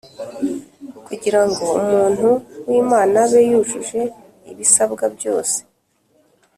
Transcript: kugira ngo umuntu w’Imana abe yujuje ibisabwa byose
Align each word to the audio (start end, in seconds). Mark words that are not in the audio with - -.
kugira 1.05 1.41
ngo 1.49 1.65
umuntu 1.81 2.29
w’Imana 2.69 3.17
abe 3.25 3.39
yujuje 3.49 4.01
ibisabwa 4.51 5.05
byose 5.15 5.57